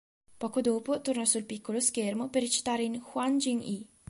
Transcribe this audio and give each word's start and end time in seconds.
Poco 0.39 0.61
dopo 0.61 0.99
torna 1.01 1.25
sul 1.25 1.45
piccolo 1.45 1.79
schermo 1.79 2.27
per 2.27 2.41
recitare 2.41 2.81
in 2.81 2.95
"Hwang 2.99 3.37
Jin-yi". 3.39 3.87